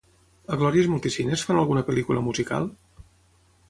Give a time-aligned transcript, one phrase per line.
[0.55, 2.71] A Glòries Multicines fan alguna pel·lícula musical?